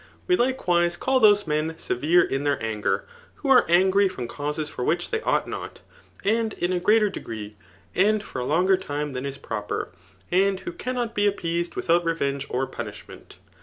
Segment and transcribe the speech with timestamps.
[0.25, 3.05] We, likewise^ call those men severe in then: anger,
[3.35, 5.81] who are angry from causes for which they ought not,
[6.25, 7.53] and in a greater degree^
[7.93, 9.89] and for a Icmger time than is [m>per,
[10.31, 13.37] and who cannot be appeased without revenge or punishment.